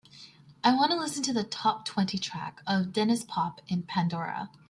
i 0.63 0.73
wanna 0.73 0.95
listen 0.97 1.21
to 1.21 1.29
a 1.29 1.33
the 1.35 1.43
top-twenty 1.43 2.17
track 2.17 2.61
of 2.65 2.87
Denniz 2.87 3.23
Pop 3.27 3.61
in 3.67 3.83
Pandora 3.83 4.49